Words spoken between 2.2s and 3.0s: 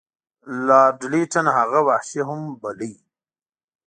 هم باله.